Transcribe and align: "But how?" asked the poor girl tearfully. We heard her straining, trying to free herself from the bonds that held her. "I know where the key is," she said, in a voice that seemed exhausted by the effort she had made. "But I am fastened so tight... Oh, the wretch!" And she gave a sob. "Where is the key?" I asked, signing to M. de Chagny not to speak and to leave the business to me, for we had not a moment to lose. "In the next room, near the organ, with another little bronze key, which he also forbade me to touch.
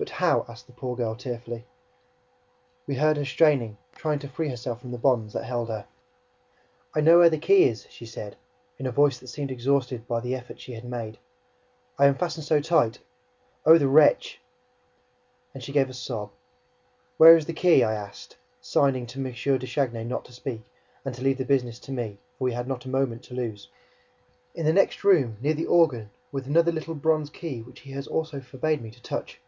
"But 0.00 0.10
how?" 0.10 0.44
asked 0.48 0.68
the 0.68 0.72
poor 0.72 0.94
girl 0.94 1.16
tearfully. 1.16 1.64
We 2.86 2.94
heard 2.94 3.16
her 3.16 3.24
straining, 3.24 3.78
trying 3.96 4.20
to 4.20 4.28
free 4.28 4.48
herself 4.48 4.80
from 4.80 4.92
the 4.92 4.96
bonds 4.96 5.32
that 5.32 5.42
held 5.42 5.70
her. 5.70 5.86
"I 6.94 7.00
know 7.00 7.18
where 7.18 7.28
the 7.28 7.36
key 7.36 7.64
is," 7.64 7.84
she 7.90 8.06
said, 8.06 8.36
in 8.78 8.86
a 8.86 8.92
voice 8.92 9.18
that 9.18 9.26
seemed 9.26 9.50
exhausted 9.50 10.06
by 10.06 10.20
the 10.20 10.36
effort 10.36 10.60
she 10.60 10.74
had 10.74 10.84
made. 10.84 11.18
"But 11.96 12.04
I 12.04 12.06
am 12.06 12.14
fastened 12.14 12.46
so 12.46 12.60
tight... 12.60 13.00
Oh, 13.66 13.76
the 13.76 13.88
wretch!" 13.88 14.40
And 15.52 15.64
she 15.64 15.72
gave 15.72 15.90
a 15.90 15.94
sob. 15.94 16.30
"Where 17.16 17.36
is 17.36 17.46
the 17.46 17.52
key?" 17.52 17.82
I 17.82 17.92
asked, 17.94 18.36
signing 18.60 19.04
to 19.08 19.18
M. 19.18 19.32
de 19.32 19.66
Chagny 19.66 20.04
not 20.04 20.24
to 20.26 20.32
speak 20.32 20.60
and 21.04 21.12
to 21.16 21.22
leave 21.22 21.38
the 21.38 21.44
business 21.44 21.80
to 21.80 21.90
me, 21.90 22.18
for 22.38 22.44
we 22.44 22.52
had 22.52 22.68
not 22.68 22.84
a 22.84 22.88
moment 22.88 23.24
to 23.24 23.34
lose. 23.34 23.68
"In 24.54 24.64
the 24.64 24.72
next 24.72 25.02
room, 25.02 25.38
near 25.42 25.54
the 25.54 25.66
organ, 25.66 26.10
with 26.30 26.46
another 26.46 26.70
little 26.70 26.94
bronze 26.94 27.30
key, 27.30 27.62
which 27.62 27.80
he 27.80 28.00
also 28.06 28.40
forbade 28.40 28.80
me 28.80 28.92
to 28.92 29.02
touch. 29.02 29.40